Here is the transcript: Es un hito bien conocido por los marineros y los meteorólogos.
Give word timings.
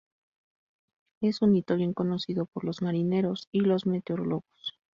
Es 1.21 1.43
un 1.43 1.55
hito 1.55 1.75
bien 1.75 1.93
conocido 1.93 2.47
por 2.47 2.63
los 2.65 2.81
marineros 2.81 3.47
y 3.51 3.59
los 3.61 3.85
meteorólogos. 3.85 4.75